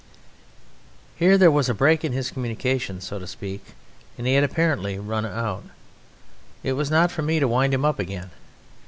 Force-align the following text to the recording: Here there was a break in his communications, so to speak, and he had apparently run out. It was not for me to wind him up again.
Here 1.15 1.37
there 1.37 1.51
was 1.51 1.69
a 1.69 1.75
break 1.75 2.03
in 2.03 2.11
his 2.11 2.31
communications, 2.31 3.03
so 3.03 3.19
to 3.19 3.27
speak, 3.27 3.63
and 4.17 4.25
he 4.25 4.33
had 4.33 4.43
apparently 4.43 4.97
run 4.97 5.27
out. 5.27 5.63
It 6.63 6.73
was 6.73 6.89
not 6.89 7.11
for 7.11 7.21
me 7.21 7.39
to 7.39 7.47
wind 7.47 7.71
him 7.75 7.85
up 7.85 7.99
again. 7.99 8.31